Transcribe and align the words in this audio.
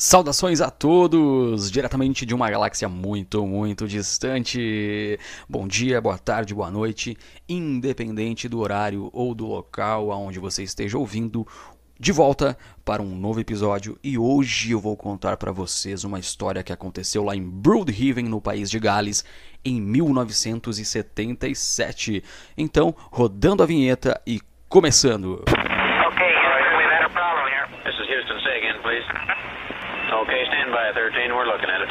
Saudações 0.00 0.60
a 0.60 0.70
todos, 0.70 1.72
diretamente 1.72 2.24
de 2.24 2.32
uma 2.32 2.48
galáxia 2.48 2.88
muito, 2.88 3.44
muito 3.44 3.88
distante. 3.88 5.18
Bom 5.48 5.66
dia, 5.66 6.00
boa 6.00 6.16
tarde, 6.16 6.54
boa 6.54 6.70
noite, 6.70 7.16
independente 7.48 8.48
do 8.48 8.60
horário 8.60 9.10
ou 9.12 9.34
do 9.34 9.44
local 9.44 10.12
aonde 10.12 10.38
você 10.38 10.62
esteja 10.62 10.96
ouvindo. 10.96 11.44
De 11.98 12.12
volta 12.12 12.56
para 12.84 13.02
um 13.02 13.16
novo 13.16 13.40
episódio 13.40 13.98
e 14.00 14.16
hoje 14.16 14.70
eu 14.70 14.78
vou 14.78 14.96
contar 14.96 15.36
para 15.36 15.50
vocês 15.50 16.04
uma 16.04 16.20
história 16.20 16.62
que 16.62 16.72
aconteceu 16.72 17.24
lá 17.24 17.34
em 17.34 17.42
Broodhaven, 17.42 18.26
no 18.26 18.40
país 18.40 18.70
de 18.70 18.78
Gales, 18.78 19.24
em 19.64 19.80
1977. 19.80 22.22
Então, 22.56 22.94
rodando 23.10 23.64
a 23.64 23.66
vinheta 23.66 24.22
e 24.24 24.40
começando. 24.68 25.42
Okay, 30.10 30.42
stand 30.48 30.72
by, 30.72 30.90
13. 30.94 31.34
We're 31.34 31.44
looking 31.44 31.68
at 31.68 31.82
it. 31.82 31.90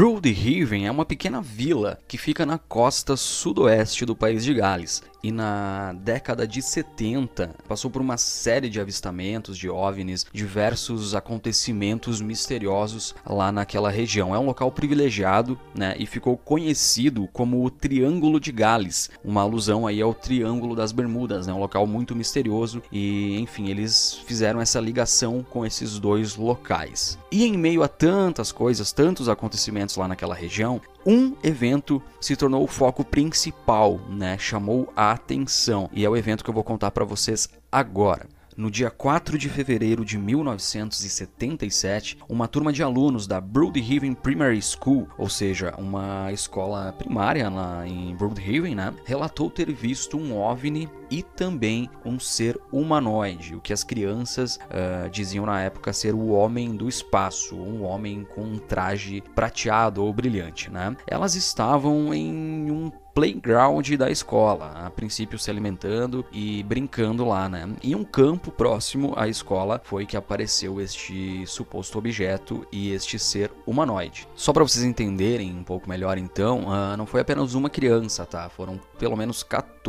Broodhaven 0.00 0.86
é 0.86 0.90
uma 0.90 1.04
pequena 1.04 1.42
vila 1.42 1.98
que 2.08 2.16
fica 2.16 2.46
na 2.46 2.56
costa 2.56 3.18
sudoeste 3.18 4.06
do 4.06 4.16
país 4.16 4.42
de 4.42 4.54
Gales 4.54 5.02
e 5.22 5.30
na 5.30 5.92
década 5.92 6.46
de 6.46 6.62
70 6.62 7.54
passou 7.68 7.90
por 7.90 8.00
uma 8.00 8.16
série 8.16 8.68
de 8.68 8.80
avistamentos 8.80 9.58
de 9.58 9.68
OVNIs, 9.68 10.26
diversos 10.32 11.14
acontecimentos 11.14 12.20
misteriosos 12.20 13.14
lá 13.26 13.52
naquela 13.52 13.90
região. 13.90 14.34
É 14.34 14.38
um 14.38 14.46
local 14.46 14.72
privilegiado, 14.72 15.58
né, 15.74 15.94
e 15.98 16.06
ficou 16.06 16.36
conhecido 16.36 17.28
como 17.32 17.64
o 17.64 17.70
Triângulo 17.70 18.40
de 18.40 18.52
Gales, 18.52 19.10
uma 19.22 19.42
alusão 19.42 19.86
aí 19.86 20.00
ao 20.00 20.14
Triângulo 20.14 20.74
das 20.74 20.92
Bermudas, 20.92 21.46
né, 21.46 21.52
um 21.52 21.60
local 21.60 21.86
muito 21.86 22.16
misterioso 22.16 22.82
e, 22.90 23.38
enfim, 23.38 23.68
eles 23.68 24.20
fizeram 24.26 24.60
essa 24.60 24.80
ligação 24.80 25.44
com 25.48 25.66
esses 25.66 25.98
dois 25.98 26.36
locais. 26.36 27.18
E 27.30 27.44
em 27.44 27.56
meio 27.56 27.82
a 27.82 27.88
tantas 27.88 28.50
coisas, 28.50 28.92
tantos 28.92 29.28
acontecimentos 29.28 29.89
lá 29.98 30.06
naquela 30.06 30.34
região, 30.34 30.80
um 31.04 31.34
evento 31.42 32.00
se 32.20 32.36
tornou 32.36 32.62
o 32.62 32.68
foco 32.68 33.04
principal, 33.04 33.98
né? 34.08 34.36
Chamou 34.38 34.92
a 34.94 35.12
atenção. 35.12 35.88
E 35.92 36.04
é 36.04 36.10
o 36.10 36.16
evento 36.16 36.44
que 36.44 36.50
eu 36.50 36.54
vou 36.54 36.64
contar 36.64 36.90
para 36.90 37.04
vocês 37.04 37.48
agora. 37.72 38.28
No 38.56 38.70
dia 38.70 38.90
4 38.90 39.38
de 39.38 39.48
fevereiro 39.48 40.04
de 40.04 40.18
1977, 40.18 42.18
uma 42.28 42.46
turma 42.46 42.72
de 42.72 42.82
alunos 42.82 43.26
da 43.26 43.40
Broodhaven 43.40 44.12
Primary 44.12 44.60
School, 44.60 45.08
ou 45.16 45.30
seja, 45.30 45.72
uma 45.78 46.30
escola 46.30 46.92
primária 46.92 47.48
lá 47.48 47.86
em 47.86 48.14
Broodhaven, 48.14 48.74
né, 48.74 48.92
relatou 49.06 49.48
ter 49.48 49.72
visto 49.72 50.18
um 50.18 50.36
OVNI 50.36 50.90
e 51.10 51.22
também 51.22 51.90
um 52.04 52.18
ser 52.18 52.58
humanoide, 52.72 53.54
o 53.54 53.60
que 53.60 53.72
as 53.72 53.82
crianças 53.82 54.56
uh, 54.56 55.08
diziam 55.10 55.44
na 55.46 55.60
época 55.62 55.92
ser 55.92 56.14
o 56.14 56.28
homem 56.28 56.76
do 56.76 56.88
espaço, 56.88 57.56
um 57.56 57.82
homem 57.84 58.24
com 58.24 58.42
um 58.42 58.58
traje 58.58 59.22
prateado 59.34 60.04
ou 60.04 60.12
brilhante. 60.12 60.70
Né? 60.70 60.96
Elas 61.06 61.34
estavam 61.34 62.14
em 62.14 62.70
um 62.70 62.90
playground 63.14 63.88
da 63.96 64.10
escola, 64.10 64.72
a 64.86 64.90
princípio 64.90 65.38
se 65.38 65.50
alimentando 65.50 66.24
e 66.32 66.62
brincando 66.62 67.24
lá, 67.24 67.48
né? 67.48 67.68
Em 67.82 67.94
um 67.94 68.04
campo 68.04 68.50
próximo 68.50 69.12
à 69.16 69.28
escola 69.28 69.80
foi 69.84 70.06
que 70.06 70.16
apareceu 70.16 70.80
este 70.80 71.44
suposto 71.46 71.98
objeto 71.98 72.66
e 72.72 72.92
este 72.92 73.18
ser 73.18 73.50
humanoide. 73.66 74.28
Só 74.34 74.52
para 74.52 74.62
vocês 74.62 74.84
entenderem 74.84 75.52
um 75.52 75.64
pouco 75.64 75.88
melhor, 75.88 76.18
então, 76.18 76.66
uh, 76.68 76.96
não 76.96 77.06
foi 77.06 77.20
apenas 77.20 77.54
uma 77.54 77.68
criança, 77.68 78.24
tá? 78.24 78.48
Foram 78.48 78.80
pelo 78.98 79.16
menos 79.16 79.42
14 79.42 79.79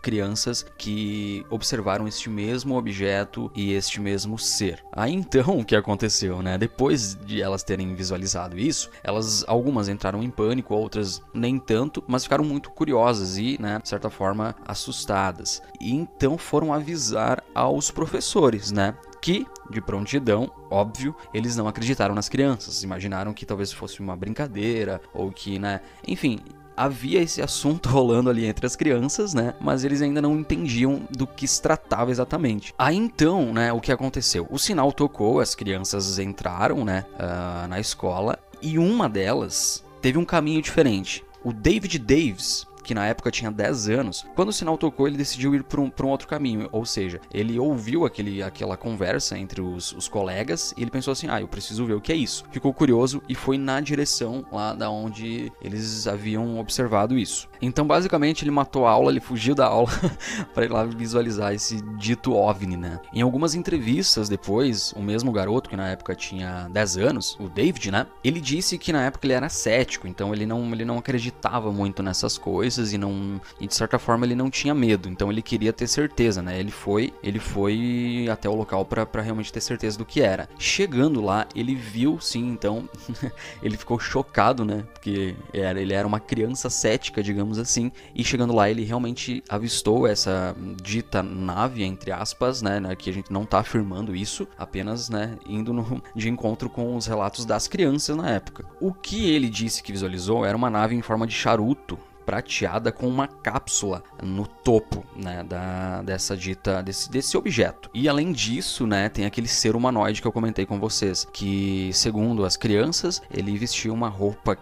crianças 0.00 0.64
que 0.76 1.44
observaram 1.50 2.06
este 2.06 2.30
mesmo 2.30 2.76
objeto 2.76 3.50
e 3.54 3.72
este 3.72 4.00
mesmo 4.00 4.38
ser. 4.38 4.82
Aí 4.92 5.12
então 5.12 5.58
o 5.60 5.64
que 5.64 5.76
aconteceu, 5.76 6.42
né? 6.42 6.56
Depois 6.56 7.16
de 7.24 7.42
elas 7.42 7.62
terem 7.62 7.94
visualizado 7.94 8.58
isso, 8.58 8.90
elas 9.02 9.44
algumas 9.46 9.88
entraram 9.88 10.22
em 10.22 10.30
pânico, 10.30 10.74
outras 10.74 11.22
nem 11.34 11.58
tanto, 11.58 12.02
mas 12.06 12.24
ficaram 12.24 12.44
muito 12.44 12.70
curiosas 12.70 13.38
e, 13.38 13.60
né, 13.60 13.78
de 13.82 13.88
certa 13.88 14.10
forma, 14.10 14.54
assustadas. 14.66 15.62
E 15.80 15.92
então 15.92 16.38
foram 16.38 16.72
avisar 16.72 17.42
aos 17.54 17.90
professores, 17.90 18.70
né? 18.70 18.94
Que, 19.20 19.46
de 19.70 19.80
prontidão, 19.80 20.50
óbvio, 20.68 21.14
eles 21.32 21.54
não 21.54 21.68
acreditaram 21.68 22.14
nas 22.14 22.28
crianças, 22.28 22.82
imaginaram 22.82 23.32
que 23.32 23.46
talvez 23.46 23.72
fosse 23.72 24.00
uma 24.00 24.16
brincadeira 24.16 25.00
ou 25.14 25.30
que, 25.30 25.60
né, 25.60 25.80
enfim, 26.06 26.40
havia 26.76 27.20
esse 27.20 27.42
assunto 27.42 27.88
rolando 27.90 28.30
ali 28.30 28.44
entre 28.46 28.66
as 28.66 28.76
crianças, 28.76 29.34
né? 29.34 29.54
Mas 29.60 29.84
eles 29.84 30.02
ainda 30.02 30.22
não 30.22 30.38
entendiam 30.38 31.02
do 31.10 31.26
que 31.26 31.46
se 31.46 31.60
tratava 31.60 32.10
exatamente. 32.10 32.74
Aí 32.78 32.96
então, 32.96 33.52
né, 33.52 33.72
o 33.72 33.80
que 33.80 33.92
aconteceu? 33.92 34.46
O 34.50 34.58
sinal 34.58 34.92
tocou, 34.92 35.40
as 35.40 35.54
crianças 35.54 36.18
entraram, 36.18 36.84
né, 36.84 37.04
uh, 37.14 37.68
na 37.68 37.80
escola 37.80 38.38
e 38.60 38.78
uma 38.78 39.08
delas 39.08 39.84
teve 40.00 40.18
um 40.18 40.24
caminho 40.24 40.62
diferente. 40.62 41.24
O 41.44 41.52
David 41.52 41.98
Davis, 41.98 42.66
que 42.82 42.94
na 42.94 43.06
época 43.06 43.30
tinha 43.30 43.50
10 43.50 43.88
anos, 43.88 44.26
quando 44.34 44.48
o 44.48 44.52
sinal 44.52 44.76
tocou, 44.76 45.06
ele 45.06 45.16
decidiu 45.16 45.54
ir 45.54 45.62
para 45.62 45.80
um, 45.80 45.90
um 46.02 46.08
outro 46.08 46.28
caminho. 46.28 46.68
Ou 46.72 46.84
seja, 46.84 47.20
ele 47.32 47.58
ouviu 47.58 48.04
aquele, 48.04 48.42
aquela 48.42 48.76
conversa 48.76 49.38
entre 49.38 49.60
os, 49.60 49.92
os 49.92 50.08
colegas 50.08 50.74
e 50.76 50.82
ele 50.82 50.90
pensou 50.90 51.12
assim: 51.12 51.28
ah, 51.28 51.40
eu 51.40 51.48
preciso 51.48 51.86
ver 51.86 51.94
o 51.94 52.00
que 52.00 52.12
é 52.12 52.16
isso. 52.16 52.44
Ficou 52.50 52.72
curioso 52.72 53.22
e 53.28 53.34
foi 53.34 53.58
na 53.58 53.80
direção 53.80 54.44
lá 54.52 54.74
da 54.74 54.90
onde 54.90 55.52
eles 55.60 56.06
haviam 56.06 56.58
observado 56.58 57.18
isso. 57.18 57.48
Então, 57.62 57.86
basicamente, 57.86 58.42
ele 58.42 58.50
matou 58.50 58.86
a 58.86 58.90
aula, 58.90 59.12
ele 59.12 59.20
fugiu 59.20 59.54
da 59.54 59.66
aula 59.66 59.88
para 60.52 60.64
ir 60.64 60.68
lá 60.68 60.84
visualizar 60.84 61.54
esse 61.54 61.80
dito 61.96 62.34
OVNI, 62.34 62.76
né? 62.76 63.00
Em 63.14 63.22
algumas 63.22 63.54
entrevistas 63.54 64.28
depois, 64.28 64.92
o 64.96 65.00
mesmo 65.00 65.30
garoto, 65.30 65.70
que 65.70 65.76
na 65.76 65.88
época 65.88 66.16
tinha 66.16 66.68
10 66.70 66.96
anos, 66.98 67.36
o 67.38 67.48
David, 67.48 67.92
né? 67.92 68.06
Ele 68.24 68.40
disse 68.40 68.76
que 68.76 68.92
na 68.92 69.04
época 69.04 69.26
ele 69.26 69.34
era 69.34 69.48
cético, 69.48 70.08
então 70.08 70.34
ele 70.34 70.44
não, 70.44 70.72
ele 70.72 70.84
não 70.84 70.98
acreditava 70.98 71.70
muito 71.70 72.02
nessas 72.02 72.36
coisas 72.36 72.92
e 72.92 72.98
não 72.98 73.40
e 73.60 73.66
de 73.68 73.74
certa 73.74 73.98
forma 73.98 74.26
ele 74.26 74.34
não 74.34 74.50
tinha 74.50 74.74
medo, 74.74 75.08
então 75.08 75.30
ele 75.30 75.40
queria 75.40 75.72
ter 75.72 75.86
certeza, 75.86 76.42
né? 76.42 76.58
Ele 76.58 76.72
foi, 76.72 77.12
ele 77.22 77.38
foi 77.38 78.26
até 78.30 78.48
o 78.48 78.54
local 78.54 78.84
para 78.84 79.22
realmente 79.22 79.52
ter 79.52 79.60
certeza 79.60 79.96
do 79.96 80.04
que 80.04 80.20
era. 80.20 80.48
Chegando 80.58 81.20
lá, 81.20 81.46
ele 81.54 81.76
viu 81.76 82.18
sim, 82.20 82.48
então 82.48 82.88
ele 83.62 83.76
ficou 83.76 84.00
chocado, 84.00 84.64
né? 84.64 84.84
Porque 84.92 85.36
era, 85.52 85.80
ele 85.80 85.94
era 85.94 86.06
uma 86.06 86.18
criança 86.18 86.68
cética, 86.68 87.22
digamos 87.22 87.51
assim, 87.58 87.90
e 88.14 88.24
chegando 88.24 88.54
lá 88.54 88.70
ele 88.70 88.84
realmente 88.84 89.42
avistou 89.48 90.06
essa 90.06 90.54
dita 90.82 91.22
nave 91.22 91.84
entre 91.84 92.12
aspas, 92.12 92.62
né, 92.62 92.80
né 92.80 92.94
que 92.96 93.10
a 93.10 93.12
gente 93.12 93.32
não 93.32 93.44
tá 93.44 93.60
afirmando 93.60 94.14
isso, 94.14 94.46
apenas, 94.58 95.08
né, 95.08 95.38
indo 95.46 95.72
no, 95.72 96.02
de 96.14 96.28
encontro 96.28 96.68
com 96.68 96.96
os 96.96 97.06
relatos 97.06 97.44
das 97.44 97.68
crianças 97.68 98.16
na 98.16 98.30
época. 98.30 98.64
O 98.80 98.92
que 98.92 99.30
ele 99.30 99.48
disse 99.48 99.82
que 99.82 99.92
visualizou 99.92 100.44
era 100.44 100.56
uma 100.56 100.70
nave 100.70 100.94
em 100.94 101.02
forma 101.02 101.26
de 101.26 101.34
charuto, 101.34 101.98
prateada 102.24 102.92
com 102.92 103.06
uma 103.06 103.26
cápsula 103.26 104.02
no 104.22 104.46
topo, 104.46 105.04
né, 105.16 105.42
da, 105.42 106.02
dessa 106.02 106.36
dita 106.36 106.82
desse, 106.82 107.10
desse 107.10 107.36
objeto. 107.36 107.90
E 107.92 108.08
além 108.08 108.32
disso, 108.32 108.86
né, 108.86 109.08
tem 109.08 109.26
aquele 109.26 109.48
ser 109.48 109.76
humanoide 109.76 110.20
que 110.20 110.26
eu 110.26 110.32
comentei 110.32 110.64
com 110.64 110.78
vocês, 110.78 111.26
que 111.32 111.90
segundo 111.92 112.44
as 112.44 112.56
crianças, 112.56 113.20
ele 113.30 113.56
vestia 113.58 113.92
uma 113.92 114.08
roupa 114.08 114.56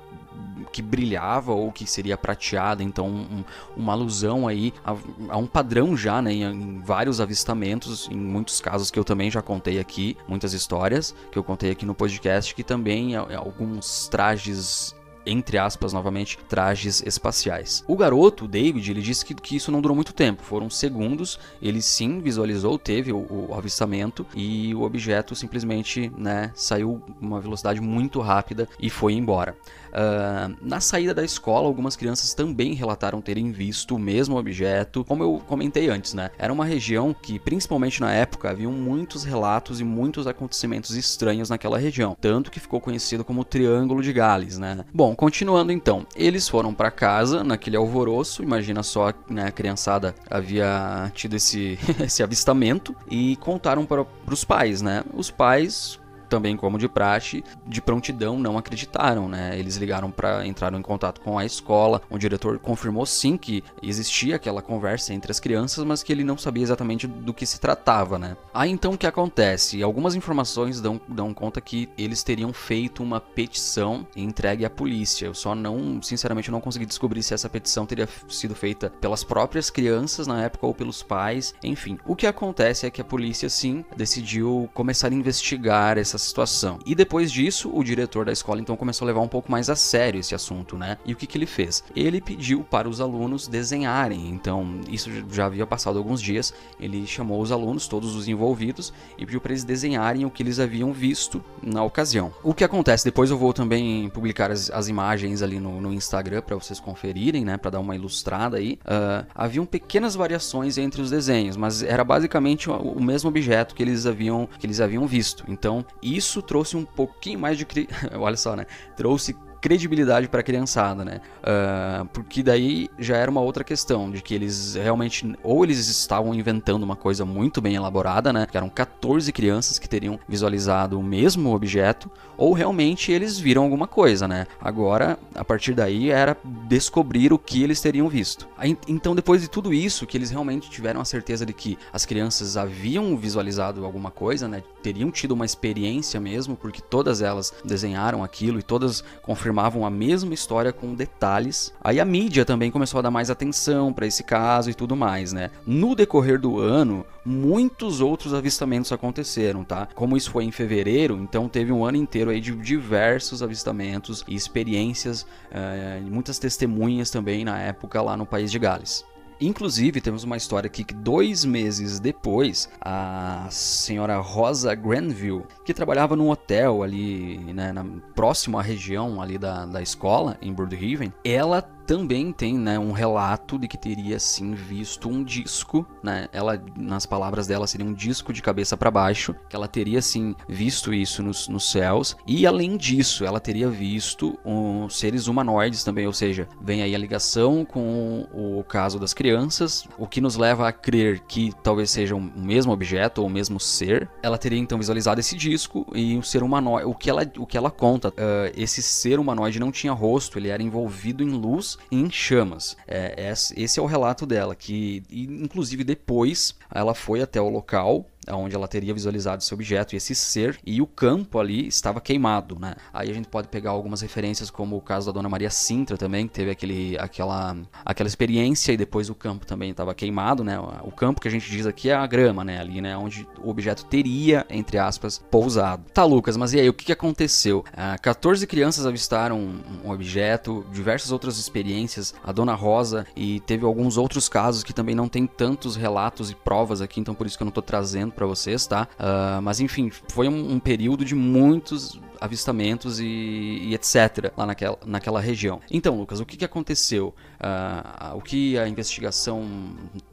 que 0.73 0.83
brilhava 0.83 1.53
ou 1.53 1.73
que 1.73 1.87
seria 1.87 2.17
prateada, 2.17 2.83
então 2.83 3.09
um, 3.09 3.45
uma 3.77 3.93
alusão 3.93 4.47
aí 4.47 4.73
a, 4.85 4.97
a, 5.29 5.37
um 5.37 5.47
padrão 5.47 5.97
já, 5.97 6.21
né, 6.23 6.33
em, 6.33 6.43
em, 6.43 6.79
vários 6.79 7.21
avistamentos, 7.21 8.09
em 8.11 8.17
muitos 8.17 8.61
casos 8.61 8.91
que 8.91 8.99
eu 8.99 9.05
também 9.05 9.31
já 9.31 9.43
contei 9.43 9.79
aqui, 9.79 10.17
muitas 10.29 10.53
histórias 10.53 11.15
que 11.31 11.39
eu 11.39 11.45
contei 11.45 11.71
aqui 11.71 11.85
no 11.85 11.95
podcast, 11.95 12.55
que 12.55 12.63
também 12.63 13.17
alguns 13.17 14.09
trajes 14.09 14.95
entre 15.25 15.59
aspas, 15.59 15.93
novamente, 15.93 16.39
trajes 16.49 17.03
espaciais. 17.05 17.85
O 17.87 17.97
garoto, 17.97 18.45
o 18.45 18.49
David, 18.49 18.91
ele 18.91 19.03
disse 19.03 19.25
que, 19.25 19.35
que 19.35 19.57
isso 19.57 19.71
não 19.71 19.81
durou 19.81 19.95
muito 19.95 20.13
tempo, 20.13 20.43
foram 20.43 20.71
segundos, 20.71 21.39
ele 21.63 21.83
sim 21.83 22.21
visualizou, 22.21 22.79
teve 22.79 23.13
o, 23.13 23.49
o 23.49 23.55
avistamento 23.55 24.27
e 24.35 24.75
o 24.75 24.83
objeto 24.83 25.35
simplesmente, 25.35 26.11
né, 26.17 26.51
saiu 26.55 27.03
uma 27.21 27.41
velocidade 27.41 27.81
muito 27.81 28.21
rápida 28.21 28.69
e 28.79 28.91
foi 28.91 29.15
embora. 29.15 29.57
Uh, 29.91 30.57
na 30.63 30.81
saída 30.81 31.13
da 31.13 31.25
escola, 31.25 31.67
algumas 31.67 31.97
crianças 31.97 32.33
também 32.33 32.75
relataram 32.75 33.21
terem 33.21 33.51
visto 33.51 33.97
o 33.97 33.99
mesmo 33.99 34.37
objeto, 34.37 35.05
como 35.05 35.25
eu 35.25 35.43
comentei 35.47 35.89
antes, 35.89 36.15
né? 36.15 36.31
Era 36.39 36.53
uma 36.53 36.65
região 36.65 37.13
que, 37.13 37.39
principalmente 37.39 38.01
na 38.01 38.13
época, 38.13 38.51
haviam 38.51 38.71
muitos 38.71 39.25
relatos 39.25 39.81
e 39.81 39.85
muitos 39.85 40.29
acontecimentos 40.29 40.97
estranhos 40.97 41.51
naquela 41.51 41.77
região, 41.77 42.17
tanto 42.21 42.51
que 42.51 42.61
ficou 42.61 42.81
conhecido 42.81 43.25
como 43.25 43.45
Triângulo 43.45 44.03
de 44.03 44.13
Gales, 44.13 44.59
né? 44.59 44.85
Bom, 44.95 45.10
continuando 45.15 45.73
então, 45.73 46.07
eles 46.17 46.49
foram 46.49 46.75
para 46.75 46.91
casa 46.91 47.45
naquele 47.45 47.77
alvoroço, 47.77 48.43
imagina 48.43 48.83
só, 48.83 49.13
né, 49.29 49.47
a 49.47 49.53
criançada 49.53 50.15
havia 50.29 51.11
tido 51.15 51.37
esse, 51.37 51.79
esse 52.03 52.23
avistamento 52.23 52.95
e 53.11 53.37
contaram 53.37 53.85
para 53.85 54.07
os 54.31 54.45
pais, 54.45 54.83
né? 54.83 55.05
Os 55.15 55.31
pais 55.31 56.00
também 56.31 56.57
como 56.57 56.79
de 56.79 56.89
praxe, 56.89 57.45
de 57.67 57.83
prontidão 57.83 58.39
não 58.39 58.57
acreditaram, 58.57 59.29
né? 59.29 59.59
Eles 59.59 59.77
ligaram 59.77 60.11
para 60.11 60.47
entrar 60.47 60.73
em 60.73 60.81
contato 60.81 61.21
com 61.21 61.39
a 61.39 61.45
escola, 61.45 62.01
o 62.09 62.17
diretor 62.17 62.59
confirmou 62.59 63.05
sim 63.05 63.37
que 63.37 63.63
existia 63.83 64.37
aquela 64.37 64.63
conversa 64.63 65.13
entre 65.13 65.31
as 65.31 65.41
crianças, 65.41 65.85
mas 65.85 66.03
que 66.03 66.13
ele 66.13 66.25
não 66.25 66.39
sabia 66.39 66.63
exatamente 66.63 67.07
do 67.07 67.35
que 67.35 67.45
se 67.45 67.61
tratava, 67.61 68.19
né? 68.19 68.37
Aí 68.55 68.71
então 68.71 68.93
o 68.93 68.99
que 68.99 69.07
acontece? 69.07 69.83
Algumas 69.83 70.15
informações 70.15 70.81
dão, 70.81 71.01
dão 71.09 71.35
conta 71.35 71.61
que 71.61 71.89
eles 71.99 72.23
teriam 72.23 72.53
feito 72.53 73.03
uma 73.03 73.21
petição 73.21 74.07
entregue 74.15 74.65
à 74.65 74.71
polícia. 74.71 75.27
Eu 75.27 75.35
só 75.35 75.55
não, 75.55 76.01
sinceramente, 76.01 76.51
não 76.51 76.61
consegui 76.61 76.87
descobrir 76.87 77.23
se 77.23 77.35
essa 77.35 77.49
petição 77.49 77.85
teria 77.85 78.09
sido 78.29 78.55
feita 78.55 78.91
pelas 79.01 79.25
próprias 79.25 79.71
crianças 79.71 80.27
na 80.27 80.45
época 80.45 80.67
ou 80.67 80.75
pelos 80.75 81.03
pais, 81.03 81.55
enfim. 81.63 81.99
O 82.07 82.15
que 82.15 82.27
acontece 82.27 82.87
é 82.87 82.91
que 82.91 83.01
a 83.01 83.05
polícia 83.05 83.49
sim 83.49 83.85
decidiu 83.97 84.71
começar 84.73 85.09
a 85.09 85.15
investigar 85.15 85.99
essa 85.99 86.19
situação. 86.21 86.79
E 86.87 86.95
depois 86.95 87.31
disso, 87.31 87.71
o 87.73 87.83
diretor 87.83 88.25
da 88.25 88.33
escola 88.33 88.61
então 88.61 88.77
começou 88.77 89.05
a 89.05 89.09
levar 89.09 89.21
um 89.21 89.29
pouco 89.29 89.51
mais 89.51 89.71
a 89.71 89.77
sério 89.77 90.21
esse 90.21 90.35
assunto, 90.35 90.77
né? 90.77 90.99
E 91.05 91.13
o 91.13 91.17
que, 91.17 91.27
que 91.27 91.37
ele 91.37 91.47
fez? 91.47 91.83
Ele 91.95 92.21
pediu 92.21 92.63
para 92.63 92.89
os 92.89 93.01
alunos 93.01 93.49
desenharem. 93.49 94.29
Então, 94.29 94.81
isso 94.89 95.11
já 95.31 95.47
havia 95.47 95.67
passado 95.67 95.99
alguns 95.99 96.21
dias. 96.21 96.53
Ele 96.79 97.07
chamou 97.07 97.41
os 97.41 97.53
alunos, 97.53 97.87
todos 97.87 98.15
os 98.15 98.29
envolvidos, 98.29 98.93
e 99.19 99.25
pediu 99.25 99.41
para 99.41 99.53
eles 99.53 99.65
desenharem 99.65 100.25
o 100.25 100.31
que 100.31 100.43
eles 100.43 100.59
haviam 100.59 100.93
visto 100.93 101.43
na 101.63 101.83
ocasião. 101.83 102.33
O 102.43 102.55
que 102.55 102.65
acontece? 102.65 103.05
Depois 103.05 103.31
eu 103.31 103.39
vou 103.39 103.53
também 103.53 104.09
publicar 104.11 104.51
as, 104.51 104.71
as 104.71 104.89
imagens 104.89 105.43
ali 105.43 105.59
no, 105.59 105.81
no 105.81 105.93
Instagram 105.93 106.43
para 106.43 106.57
vocês 106.57 106.81
conferirem, 106.81 107.45
né? 107.45 107.57
Para 107.57 107.73
dar 107.73 107.81
uma 107.81 107.95
ilustrada 107.95 108.57
aí. 108.57 108.79
Uh, 108.85 109.27
haviam 109.35 109.67
pequenas 109.67 110.15
variações 110.15 110.79
entre 110.79 111.01
os 111.01 111.11
desenhos, 111.11 111.57
mas 111.57 111.83
era 111.83 112.05
basicamente 112.05 112.71
o, 112.71 112.75
o 112.75 113.03
mesmo 113.03 113.29
objeto 113.29 113.75
que 113.75 113.83
eles 113.83 114.07
haviam 114.07 114.49
que 114.59 114.67
eles 114.67 114.81
haviam 114.81 115.07
visto. 115.07 115.45
Então, 115.49 115.85
isso 116.17 116.43
trouxe 116.43 116.77
um 116.77 116.85
pouquinho 116.85 117.39
mais 117.39 117.57
de 117.59 117.65
cri... 117.65 117.89
olha 118.15 118.37
só, 118.37 118.57
né? 118.57 118.67
Trouxe 118.97 119.37
credibilidade 119.61 120.29
para 120.29 120.41
a 120.41 120.43
criançada, 120.43 121.05
né? 121.05 121.21
Uh, 121.41 122.07
porque 122.07 122.43
daí 122.43 122.89
já 122.99 123.17
era 123.17 123.31
uma 123.31 123.41
outra 123.41 123.63
questão 123.63 124.11
de 124.11 124.23
que 124.23 124.35
eles 124.35 124.75
realmente 124.75 125.35
ou 125.43 125.63
eles 125.65 125.87
estavam 125.87 126.35
inventando 126.35 126.83
uma 126.83 126.97
coisa 126.97 127.25
muito 127.25 127.61
bem 127.61 127.75
elaborada, 127.75 128.33
né? 128.33 128.47
Que 128.51 128.57
eram 128.57 128.69
14 128.69 129.31
crianças 129.33 129.79
que 129.79 129.89
teriam 129.89 130.19
visualizado 130.27 130.99
o 130.99 131.03
mesmo 131.03 131.55
objeto, 131.55 132.11
ou 132.37 132.53
realmente 132.53 133.13
eles 133.13 133.39
viram 133.39 133.63
alguma 133.63 133.87
coisa, 133.87 134.27
né? 134.27 134.47
Agora, 134.61 135.19
a 135.35 135.45
partir 135.45 135.75
daí 135.75 136.11
era 136.11 136.37
descobrir 136.67 137.33
o 137.33 137.39
que 137.39 137.63
eles 137.63 137.81
teriam 137.81 138.09
visto. 138.09 138.49
Então, 138.89 139.15
depois 139.15 139.43
de 139.43 139.49
tudo 139.49 139.75
isso, 139.75 140.07
que 140.07 140.17
eles 140.17 140.31
realmente 140.31 140.71
tiveram 140.71 141.01
a 141.01 141.05
certeza 141.05 141.45
de 141.45 141.53
que 141.53 141.79
as 141.93 142.07
crianças 142.07 142.57
haviam 142.57 143.17
visualizado 143.17 143.85
alguma 143.85 144.11
coisa, 144.11 144.49
né? 144.49 144.63
Teriam 144.83 145.11
tido 145.11 145.33
uma 145.33 145.45
experiência 145.45 146.19
mesmo, 146.21 146.57
porque 146.57 146.81
todas 146.81 147.23
elas 147.23 147.53
desenharam 147.65 148.25
aquilo 148.25 148.59
e 148.59 148.63
todas 148.63 149.05
confirmaram 149.23 149.51
afirmavam 149.51 149.85
a 149.85 149.91
mesma 149.91 150.33
história 150.33 150.73
com 150.73 150.95
detalhes. 150.95 151.73
Aí 151.83 151.99
a 151.99 152.05
mídia 152.05 152.45
também 152.45 152.71
começou 152.71 152.99
a 152.99 153.03
dar 153.03 153.11
mais 153.11 153.31
atenção 153.31 153.93
para 153.93 154.07
esse 154.07 154.23
caso 154.23 154.71
e 154.71 154.75
tudo 154.75 154.95
mais, 154.95 155.33
né? 155.33 155.51
No 155.67 155.95
decorrer 155.95 156.41
do 156.41 156.59
ano, 156.61 157.05
muitos 157.25 158.01
outros 158.01 158.33
avistamentos 158.33 158.93
aconteceram, 158.93 159.65
tá? 159.65 159.89
Como 159.95 160.17
isso 160.17 160.31
foi 160.31 160.45
em 160.45 160.51
fevereiro, 160.53 161.19
então 161.21 161.49
teve 161.49 161.73
um 161.73 161.85
ano 161.85 161.97
inteiro 161.97 162.31
aí 162.31 162.41
de 162.41 162.53
diversos 162.53 163.43
avistamentos 163.43 164.25
e 164.29 164.35
experiências, 164.35 165.23
uh, 165.23 166.11
muitas 166.11 166.39
testemunhas 166.39 167.11
também 167.11 167.45
na 167.45 167.59
época 167.59 168.01
lá 168.01 168.17
no 168.17 168.25
país 168.25 168.51
de 168.51 168.59
Gales. 168.59 169.05
Inclusive, 169.41 170.01
temos 170.01 170.23
uma 170.23 170.37
história 170.37 170.67
aqui 170.67 170.85
que 170.85 170.93
dois 170.93 171.45
meses 171.45 171.99
depois, 171.99 172.69
a 172.81 173.47
senhora 173.51 174.19
Rosa 174.19 174.75
Granville, 174.75 175.45
que 175.65 175.73
trabalhava 175.73 176.15
num 176.15 176.29
hotel 176.29 176.83
ali, 176.83 177.39
né, 177.55 177.73
na, 177.73 177.85
próximo 178.15 178.59
à 178.59 178.63
região 178.63 179.21
ali 179.23 179.39
da, 179.39 179.65
da 179.65 179.81
escola, 179.81 180.37
em 180.43 180.53
Brookhaven, 180.53 181.13
ela 181.25 181.63
também 181.91 182.31
tem 182.31 182.57
né, 182.57 182.79
um 182.79 182.93
relato 182.93 183.59
de 183.59 183.67
que 183.67 183.77
teria 183.77 184.17
sim 184.21 184.55
visto 184.55 185.09
um 185.09 185.25
disco, 185.25 185.85
né? 186.05 186.29
Ela, 186.33 186.63
nas 186.77 187.05
palavras 187.05 187.49
dela, 187.49 187.67
seria 187.67 187.85
um 187.85 187.93
disco 187.93 188.33
de 188.33 188.41
cabeça 188.41 188.77
para 188.77 188.93
baixo, 188.93 189.35
que 189.49 189.57
ela 189.57 189.67
teria 189.67 190.01
sim 190.01 190.37
visto 190.49 190.95
isso 190.95 191.21
nos, 191.21 191.49
nos 191.49 191.69
céus. 191.69 192.17
E 192.25 192.47
além 192.47 192.77
disso, 192.77 193.25
ela 193.25 193.41
teria 193.41 193.69
visto 193.69 194.39
um, 194.45 194.89
seres 194.89 195.27
humanoides 195.27 195.83
também, 195.83 196.07
ou 196.07 196.13
seja, 196.13 196.47
vem 196.63 196.81
aí 196.81 196.95
a 196.95 196.99
ligação 196.99 197.65
com 197.65 198.25
o 198.33 198.63
caso 198.63 198.97
das 199.01 199.13
crianças, 199.13 199.85
o 199.99 200.07
que 200.07 200.21
nos 200.21 200.37
leva 200.37 200.69
a 200.69 200.73
crer 200.73 201.19
que 201.27 201.53
talvez 201.61 201.91
seja 201.91 202.15
o 202.15 202.21
mesmo 202.21 202.73
objeto 202.73 203.21
ou 203.21 203.27
o 203.27 203.31
mesmo 203.31 203.59
ser. 203.59 204.09
Ela 204.23 204.39
teria 204.39 204.61
então 204.61 204.79
visualizado 204.79 205.19
esse 205.19 205.37
disco 205.37 205.85
e 205.93 206.17
o 206.17 206.23
ser 206.23 206.45
humanoide, 206.45 206.87
o 206.87 206.95
que 206.95 207.11
ela, 207.11 207.29
o 207.37 207.45
que 207.45 207.59
ela 207.59 207.69
conta, 207.69 208.11
uh, 208.11 208.13
esse 208.57 208.81
ser 208.81 209.19
humanoide 209.19 209.59
não 209.59 209.73
tinha 209.73 209.93
rosto, 209.93 210.39
ele 210.39 210.51
era 210.51 210.63
envolvido 210.63 211.25
em 211.25 211.31
luz 211.31 211.80
em 211.91 212.11
chamas. 212.11 212.77
É, 212.87 213.33
esse 213.57 213.79
é 213.79 213.83
o 213.83 213.87
relato 213.87 214.27
dela, 214.27 214.55
que 214.55 215.03
inclusive 215.11 215.85
depois 215.85 216.55
ela 216.73 216.95
foi 216.95 217.23
até 217.23 217.41
o 217.41 217.49
local 217.49 218.07
onde 218.29 218.55
ela 218.55 218.69
teria 218.69 218.93
visualizado 218.93 219.43
esse 219.43 219.53
objeto 219.55 219.95
e 219.95 219.97
esse 219.97 220.15
ser, 220.15 220.59
e 220.65 220.83
o 220.83 220.87
campo 220.87 221.39
ali 221.39 221.67
estava 221.67 222.01
queimado, 222.01 222.59
né? 222.59 222.75
Aí 222.93 223.11
a 223.11 223.15
gente 223.15 223.29
pode 223.29 223.49
pegar 223.49 223.71
algumas 223.71 224.01
referências, 224.01 224.51
como 224.51 224.77
o 224.77 224.81
caso 224.81 225.07
da 225.07 225.13
Dona 225.13 225.29
Maria 225.29 225.51
Sintra 225.51 225.97
também, 225.97 226.27
que 226.27 226.35
teve 226.35 226.51
aquele, 226.51 226.97
aquela, 226.99 227.57
aquela 227.85 228.09
experiência 228.09 228.73
e 228.73 228.77
depois 228.77 229.09
o 229.09 229.15
campo 229.15 229.47
também 229.47 229.71
estava 229.71 229.95
queimado, 229.95 230.45
né? 230.45 230.59
O 230.83 230.91
campo 230.91 231.21
que 231.21 231.29
a 231.29 231.31
gente 231.31 231.51
diz 231.51 231.67
aqui 231.67 231.91
é 231.91 231.95
a 231.95 232.07
grama, 232.07 232.45
né? 232.45 232.61
Ali, 232.61 232.81
né? 232.81 232.97
Onde 232.97 233.27
o 233.43 233.51
objeto 233.51 233.85
teria, 233.85 234.47
entre 234.51 234.79
aspas, 234.79 235.19
pousado. 235.31 235.85
Tá, 235.93 236.05
Lucas, 236.05 236.37
mas 236.37 236.53
e 236.53 236.61
aí, 236.61 236.69
o 236.69 236.75
que, 236.75 236.93
aconteceu? 236.93 237.65
Ah, 237.73 237.97
14 237.99 238.47
crianças 238.47 238.85
avistaram 238.85 239.39
um 239.85 239.91
objeto, 239.91 240.67
diversas 240.73 241.13
outras 241.13 241.39
experiências, 241.39 242.15
a 242.25 242.33
Dona 242.33 242.55
Rosa, 242.55 243.07
e 243.17 243.41
teve 243.41 243.65
alguns 243.65 243.97
outros 243.97 244.29
casos 244.29 244.63
que 244.63 244.73
também 244.73 244.95
não 244.95 245.09
tem 245.09 245.27
tantos 245.27 245.77
relatos 245.77 246.31
e 246.31 246.35
provas 246.35 246.81
aqui, 246.81 247.01
então 247.01 247.15
por 247.15 247.27
isso 247.27 247.37
que 247.37 247.43
eu 247.43 247.47
não 247.47 247.53
tô 247.53 247.63
trazendo 247.63 248.10
para 248.11 248.27
vocês, 248.27 248.67
tá? 248.67 248.89
Uh, 248.99 249.43
mas 249.43 249.61
enfim, 249.61 249.91
foi 250.09 250.29
um, 250.29 250.53
um, 250.53 250.59
período 250.59 251.05
de 251.05 251.15
muitos 251.15 252.01
avistamentos 252.21 253.01
e, 253.01 253.05
e, 253.07 253.75
etc. 253.75 254.33
lá 254.37 254.47
naquela, 254.47 254.79
naquela 254.85 255.21
região. 255.21 255.61
Então, 255.71 255.99
Lucas, 255.99 256.21
o 256.21 256.27
que, 256.27 256.37
que 256.37 256.45
aconteceu? 256.45 257.15
Uh, 257.41 258.17
o 258.17 258.21
que 258.21 258.59
a 258.59 258.69
investigação 258.69 259.47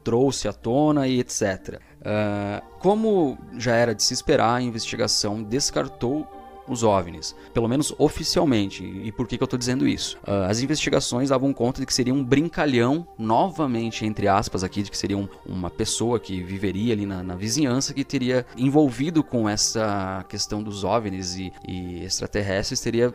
trouxe 0.02 0.48
à 0.48 0.52
tona 0.52 1.06
e 1.06 1.20
etc. 1.20 1.74
Uh, 1.74 2.04
ah, 2.04 2.62
como 2.78 3.36
já 3.58 3.74
era 3.74 3.94
de 3.94 4.02
se 4.02 4.14
esperar, 4.14 4.54
a 4.54 4.62
investigação 4.62 5.42
descartou 5.42 6.26
os 6.72 6.82
OVNIs, 6.82 7.34
pelo 7.52 7.68
menos 7.68 7.94
oficialmente. 7.98 8.84
E 8.84 9.12
por 9.12 9.26
que, 9.26 9.36
que 9.36 9.42
eu 9.42 9.46
estou 9.46 9.58
dizendo 9.58 9.86
isso? 9.86 10.18
Uh, 10.18 10.48
as 10.48 10.60
investigações 10.60 11.30
davam 11.30 11.52
conta 11.52 11.80
de 11.80 11.86
que 11.86 11.94
seria 11.94 12.14
um 12.14 12.24
brincalhão, 12.24 13.06
novamente, 13.18 14.04
entre 14.04 14.28
aspas, 14.28 14.62
aqui, 14.64 14.82
de 14.82 14.90
que 14.90 14.98
seria 14.98 15.16
um, 15.16 15.28
uma 15.46 15.70
pessoa 15.70 16.18
que 16.18 16.42
viveria 16.42 16.92
ali 16.92 17.06
na, 17.06 17.22
na, 17.22 17.34
vizinhança 17.34 17.94
que 17.94 18.04
teria 18.04 18.44
envolvido 18.56 19.22
com 19.22 19.48
essa 19.48 20.24
questão 20.28 20.62
dos 20.62 20.84
OVNIs 20.84 21.36
e, 21.36 21.52
e 21.66 22.04
extraterrestres, 22.04 22.80
teria 22.80 23.12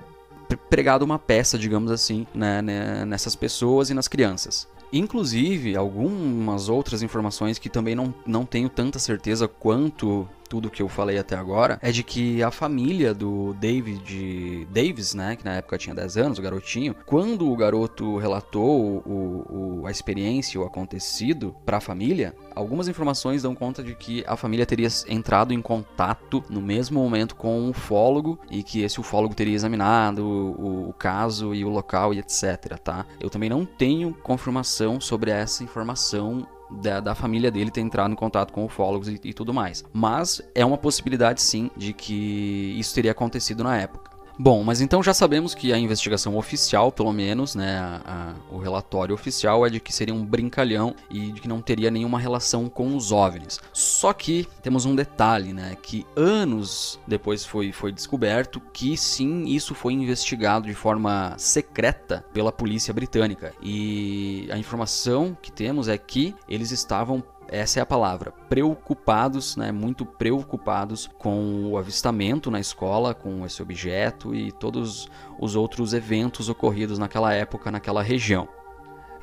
pregado 0.70 1.04
uma 1.04 1.20
peça, 1.20 1.58
digamos 1.58 1.92
assim, 1.92 2.28
né, 2.34 2.62
né, 2.62 3.06
nessas 3.06 3.36
pessoas 3.36 3.90
e 3.90 3.94
nas 3.94 4.08
crianças. 4.08 4.68
Inclusive, 4.92 5.76
algumas 5.76 6.70
outras 6.70 7.02
informações 7.02 7.58
que 7.58 7.68
também 7.68 7.96
não, 7.96 8.14
não 8.28 8.46
tenho 8.46 8.70
tanta 8.70 9.00
certeza 9.00 9.48
quanto 9.48 10.30
tudo 10.54 10.70
que 10.70 10.84
eu 10.84 10.88
falei 10.88 11.18
até 11.18 11.36
agora, 11.36 11.80
é 11.82 11.92
de 11.92 12.04
que 12.04 12.44
a 12.44 12.52
família 12.52 13.12
do 13.12 13.56
David 13.56 14.68
Davis, 14.70 15.16
né, 15.16 15.36
que 15.36 15.44
na 15.44 15.56
época 15.56 15.80
tinha 15.80 15.96
10 15.96 16.16
anos, 16.18 16.38
o 16.38 16.44
garotinho, 16.44 16.96
quando 17.08 17.52
o 17.52 17.58
garoto 17.58 18.18
relatou 18.18 19.02
o, 19.04 19.80
o, 19.82 19.88
a 19.88 19.90
experiência, 19.90 20.62
o 20.62 20.64
acontecido 20.64 21.56
para 21.66 21.78
a 21.78 21.82
família, 21.82 22.36
algumas 22.56 22.88
informações 22.88 23.42
dão 23.42 23.56
conta 23.56 23.82
de 23.82 23.96
que 23.96 24.24
a 24.28 24.38
família 24.38 24.64
teria 24.64 24.90
entrado 25.08 25.56
em 25.56 25.62
contato 25.62 26.44
no 26.48 26.62
mesmo 26.62 27.02
momento 27.02 27.36
com 27.36 27.60
um 27.60 27.72
ufólogo 27.72 28.38
e 28.52 28.62
que 28.62 28.84
esse 28.84 29.00
ufólogo 29.00 29.34
teria 29.34 29.56
examinado 29.56 30.24
o, 30.24 30.90
o 30.90 30.94
caso 30.94 31.56
e 31.56 31.66
o 31.66 31.70
local 31.70 32.14
e 32.14 32.20
etc, 32.20 32.78
tá? 32.78 33.08
Eu 33.20 33.32
também 33.32 33.50
não 33.50 33.66
tenho 33.66 34.14
confirmação 34.14 35.02
sobre 35.02 35.32
essa 35.32 35.64
informação 35.64 36.48
da, 36.82 37.00
da, 37.00 37.16
família 37.16 37.52
dele 37.52 37.72
ter 37.72 37.82
entrado 37.82 38.12
em 38.12 38.16
contato 38.16 38.52
com 38.52 38.66
ufólogos 38.66 39.08
e, 39.08 39.20
e 39.24 39.34
tudo 39.34 39.54
mais. 39.54 39.84
Mas 39.94 40.42
é 40.54 40.66
uma 40.66 40.78
possibilidade 40.78 41.42
sim 41.42 41.70
de 41.76 41.94
que 41.94 42.76
isso 42.78 42.94
teria 42.94 43.12
acontecido 43.12 43.64
na 43.64 43.78
época. 43.78 44.13
Bom, 44.38 44.64
mas 44.64 44.82
então 44.82 45.04
já 45.04 45.14
sabemos 45.14 45.54
que 45.54 45.72
a 45.72 45.78
investigação 45.78 46.36
oficial, 46.36 46.92
pelo 46.92 47.14
menos, 47.14 47.54
né, 47.54 47.78
a, 47.78 48.02
a, 48.06 48.56
o 48.56 48.58
relatório 48.58 49.14
oficial 49.14 49.66
é 49.66 49.70
de 49.70 49.80
que 49.80 49.94
seria 49.94 50.14
um 50.14 50.26
brincalhão 50.26 50.96
e 51.10 51.32
de 51.32 51.40
que 51.40 51.48
não 51.48 51.62
teria 51.62 51.92
nenhuma 51.92 52.20
relação 52.20 52.68
com 52.68 52.96
os 52.96 53.12
OVNIs. 53.12 53.60
Só 53.72 54.12
que 54.12 54.48
temos 54.62 54.86
um 54.86 54.96
detalhe, 54.96 55.54
né, 55.54 55.78
que 55.82 56.06
anos 56.16 57.00
depois 57.08 57.46
foi, 57.46 57.72
foi 57.72 57.92
descoberto 57.92 58.60
que 58.74 58.98
sim, 58.98 59.46
isso 59.46 59.76
foi 59.76 59.94
investigado 59.94 60.66
de 60.66 60.74
forma 60.74 61.36
secreta 61.38 62.26
pela 62.34 62.52
polícia 62.52 62.94
britânica. 62.94 63.54
E 63.62 64.48
a 64.52 64.58
informação 64.58 65.38
que 65.42 65.52
temos 65.52 65.88
é 65.88 65.98
que 65.98 66.36
eles 66.50 66.72
estavam 66.72 67.24
essa 67.54 67.80
é 67.80 67.84
a 67.84 67.86
palavra, 67.86 68.32
preocupados, 68.50 69.56
né, 69.56 69.72
muito 69.72 70.06
preocupados 70.06 71.08
com 71.20 71.70
o 71.70 71.78
avistamento 71.78 72.50
na 72.50 72.60
escola, 72.60 73.14
com 73.14 73.46
esse 73.46 73.62
objeto 73.62 74.34
e 74.34 74.52
todos 74.52 75.08
os 75.40 75.56
outros 75.56 75.94
eventos 75.94 76.50
ocorridos 76.50 76.98
naquela 76.98 77.32
época, 77.32 77.70
naquela 77.70 78.02
região. 78.02 78.48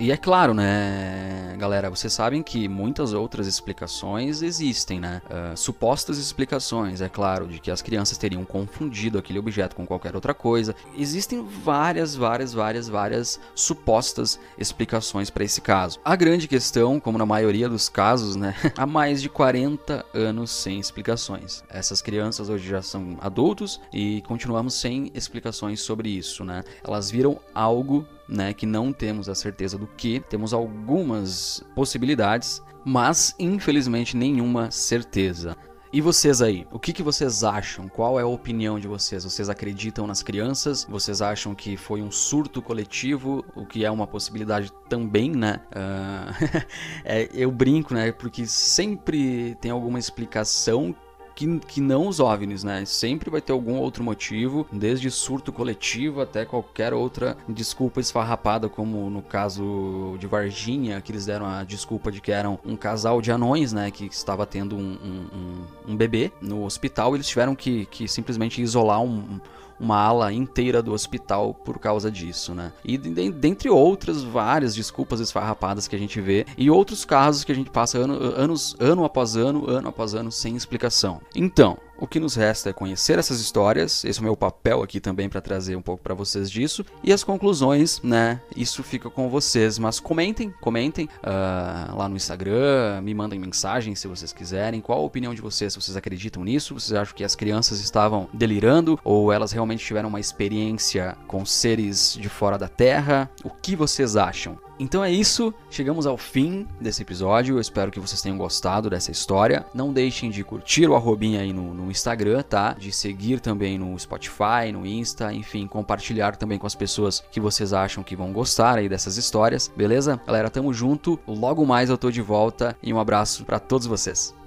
E 0.00 0.10
é 0.10 0.16
claro, 0.16 0.54
né, 0.54 1.54
galera, 1.58 1.90
vocês 1.90 2.10
sabem 2.10 2.42
que 2.42 2.66
muitas 2.66 3.12
outras 3.12 3.46
explicações 3.46 4.40
existem, 4.40 4.98
né? 4.98 5.20
Uh, 5.26 5.54
supostas 5.54 6.16
explicações, 6.16 7.02
é 7.02 7.08
claro, 7.10 7.46
de 7.46 7.60
que 7.60 7.70
as 7.70 7.82
crianças 7.82 8.16
teriam 8.16 8.42
confundido 8.42 9.18
aquele 9.18 9.38
objeto 9.38 9.76
com 9.76 9.86
qualquer 9.86 10.14
outra 10.14 10.32
coisa. 10.32 10.74
Existem 10.96 11.46
várias, 11.46 12.16
várias, 12.16 12.54
várias, 12.54 12.88
várias 12.88 13.38
supostas 13.54 14.40
explicações 14.56 15.28
para 15.28 15.44
esse 15.44 15.60
caso. 15.60 16.00
A 16.02 16.16
grande 16.16 16.48
questão, 16.48 16.98
como 16.98 17.18
na 17.18 17.26
maioria 17.26 17.68
dos 17.68 17.90
casos, 17.90 18.36
né, 18.36 18.54
há 18.78 18.86
mais 18.86 19.20
de 19.20 19.28
40 19.28 20.02
anos 20.14 20.50
sem 20.50 20.80
explicações. 20.80 21.62
Essas 21.68 22.00
crianças 22.00 22.48
hoje 22.48 22.66
já 22.66 22.80
são 22.80 23.18
adultos 23.20 23.78
e 23.92 24.22
continuamos 24.22 24.72
sem 24.72 25.10
explicações 25.12 25.82
sobre 25.82 26.08
isso, 26.08 26.42
né? 26.42 26.64
Elas 26.82 27.10
viram 27.10 27.38
algo 27.54 28.08
né, 28.30 28.54
que 28.54 28.64
não 28.64 28.92
temos 28.92 29.28
a 29.28 29.34
certeza 29.34 29.76
do 29.76 29.86
que, 29.86 30.20
temos 30.20 30.54
algumas 30.54 31.64
possibilidades, 31.74 32.62
mas 32.84 33.34
infelizmente 33.38 34.16
nenhuma 34.16 34.70
certeza. 34.70 35.56
E 35.92 36.00
vocês 36.00 36.40
aí, 36.40 36.68
o 36.70 36.78
que, 36.78 36.92
que 36.92 37.02
vocês 37.02 37.42
acham? 37.42 37.88
Qual 37.88 38.18
é 38.20 38.22
a 38.22 38.26
opinião 38.26 38.78
de 38.78 38.86
vocês? 38.86 39.24
Vocês 39.24 39.48
acreditam 39.48 40.06
nas 40.06 40.22
crianças? 40.22 40.86
Vocês 40.88 41.20
acham 41.20 41.52
que 41.52 41.76
foi 41.76 42.00
um 42.00 42.12
surto 42.12 42.62
coletivo? 42.62 43.44
O 43.56 43.66
que 43.66 43.84
é 43.84 43.90
uma 43.90 44.06
possibilidade 44.06 44.72
também, 44.88 45.32
né? 45.32 45.60
Uh, 45.72 46.56
é, 47.04 47.28
eu 47.34 47.50
brinco, 47.50 47.92
né? 47.92 48.12
Porque 48.12 48.46
sempre 48.46 49.56
tem 49.60 49.72
alguma 49.72 49.98
explicação 49.98 50.94
que, 51.40 51.58
que 51.60 51.80
não 51.80 52.06
os 52.06 52.20
OVNIs, 52.20 52.62
né? 52.62 52.84
Sempre 52.84 53.30
vai 53.30 53.40
ter 53.40 53.52
algum 53.52 53.78
outro 53.78 54.04
motivo, 54.04 54.66
desde 54.70 55.10
surto 55.10 55.50
coletivo 55.50 56.20
até 56.20 56.44
qualquer 56.44 56.92
outra 56.92 57.36
desculpa 57.48 57.98
esfarrapada, 58.00 58.68
como 58.68 59.08
no 59.08 59.22
caso 59.22 60.16
de 60.18 60.26
Varginha, 60.26 61.00
que 61.00 61.10
eles 61.10 61.24
deram 61.24 61.46
a 61.46 61.64
desculpa 61.64 62.12
de 62.12 62.20
que 62.20 62.30
eram 62.30 62.58
um 62.64 62.76
casal 62.76 63.22
de 63.22 63.32
anões, 63.32 63.72
né? 63.72 63.90
Que 63.90 64.04
estava 64.04 64.44
tendo 64.44 64.76
um, 64.76 64.98
um, 65.02 65.92
um 65.92 65.96
bebê 65.96 66.30
no 66.42 66.64
hospital, 66.64 67.14
eles 67.14 67.26
tiveram 67.26 67.54
que, 67.54 67.86
que 67.86 68.06
simplesmente 68.06 68.60
isolar 68.60 69.00
um 69.00 69.40
uma 69.80 69.96
ala 69.96 70.32
inteira 70.32 70.82
do 70.82 70.92
hospital 70.92 71.54
por 71.54 71.78
causa 71.78 72.10
disso, 72.10 72.54
né? 72.54 72.72
E 72.84 72.98
dentre 72.98 73.70
outras 73.70 74.22
várias 74.22 74.74
desculpas 74.74 75.20
esfarrapadas 75.20 75.88
que 75.88 75.96
a 75.96 75.98
gente 75.98 76.20
vê 76.20 76.46
e 76.56 76.70
outros 76.70 77.04
casos 77.04 77.44
que 77.44 77.50
a 77.50 77.54
gente 77.54 77.70
passa 77.70 77.98
ano, 77.98 78.14
anos, 78.14 78.76
ano 78.78 79.04
após 79.04 79.36
ano, 79.36 79.68
ano 79.68 79.88
após 79.88 80.14
ano 80.14 80.30
sem 80.30 80.54
explicação. 80.54 81.20
Então, 81.34 81.78
o 82.00 82.06
que 82.06 82.18
nos 82.18 82.34
resta 82.34 82.70
é 82.70 82.72
conhecer 82.72 83.18
essas 83.18 83.40
histórias, 83.40 84.04
esse 84.04 84.18
é 84.18 84.22
o 84.22 84.24
meu 84.24 84.36
papel 84.36 84.82
aqui 84.82 84.98
também 84.98 85.28
para 85.28 85.40
trazer 85.40 85.76
um 85.76 85.82
pouco 85.82 86.02
para 86.02 86.14
vocês 86.14 86.50
disso, 86.50 86.84
e 87.04 87.12
as 87.12 87.22
conclusões, 87.22 88.00
né? 88.02 88.40
Isso 88.56 88.82
fica 88.82 89.10
com 89.10 89.28
vocês, 89.28 89.78
mas 89.78 90.00
comentem, 90.00 90.52
comentem 90.60 91.08
uh, 91.18 91.96
lá 91.96 92.08
no 92.08 92.16
Instagram, 92.16 93.00
me 93.02 93.14
mandem 93.14 93.38
mensagem 93.38 93.94
se 93.94 94.08
vocês 94.08 94.32
quiserem, 94.32 94.80
qual 94.80 95.00
a 95.00 95.04
opinião 95.04 95.34
de 95.34 95.42
vocês, 95.42 95.74
se 95.74 95.80
vocês 95.80 95.96
acreditam 95.96 96.42
nisso, 96.42 96.74
vocês 96.74 96.98
acham 96.98 97.14
que 97.14 97.22
as 97.22 97.36
crianças 97.36 97.80
estavam 97.80 98.28
delirando, 98.32 98.98
ou 99.04 99.32
elas 99.32 99.52
realmente 99.52 99.84
tiveram 99.84 100.08
uma 100.08 100.20
experiência 100.20 101.16
com 101.26 101.44
seres 101.44 102.16
de 102.18 102.28
fora 102.28 102.56
da 102.56 102.68
Terra, 102.68 103.30
o 103.44 103.50
que 103.50 103.76
vocês 103.76 104.16
acham? 104.16 104.58
Então 104.80 105.04
é 105.04 105.12
isso, 105.12 105.52
chegamos 105.70 106.06
ao 106.06 106.16
fim 106.16 106.66
desse 106.80 107.02
episódio. 107.02 107.56
Eu 107.56 107.60
espero 107.60 107.90
que 107.90 108.00
vocês 108.00 108.22
tenham 108.22 108.38
gostado 108.38 108.88
dessa 108.88 109.10
história. 109.10 109.66
Não 109.74 109.92
deixem 109.92 110.30
de 110.30 110.42
curtir 110.42 110.88
o 110.88 110.94
arrobinha 110.94 111.42
aí 111.42 111.52
no, 111.52 111.74
no 111.74 111.90
Instagram, 111.90 112.42
tá? 112.42 112.72
De 112.72 112.90
seguir 112.90 113.40
também 113.40 113.78
no 113.78 113.96
Spotify, 113.98 114.72
no 114.72 114.86
Insta, 114.86 115.34
enfim, 115.34 115.66
compartilhar 115.66 116.34
também 116.36 116.58
com 116.58 116.66
as 116.66 116.74
pessoas 116.74 117.22
que 117.30 117.38
vocês 117.38 117.74
acham 117.74 118.02
que 118.02 118.16
vão 118.16 118.32
gostar 118.32 118.78
aí 118.78 118.88
dessas 118.88 119.18
histórias, 119.18 119.70
beleza? 119.76 120.18
Galera, 120.26 120.48
tamo 120.48 120.72
junto. 120.72 121.20
Logo 121.28 121.66
mais 121.66 121.90
eu 121.90 121.98
tô 121.98 122.10
de 122.10 122.22
volta 122.22 122.74
e 122.82 122.90
um 122.90 122.98
abraço 122.98 123.44
para 123.44 123.58
todos 123.58 123.86
vocês. 123.86 124.39